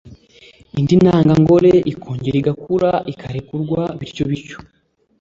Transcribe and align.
indi 0.79 0.95
ntangangore 1.01 1.71
ikongera 1.91 2.35
igakura 2.41 2.91
ikarekurwa, 3.13 3.81
bityo 3.99 4.23
bityo. 4.29 4.57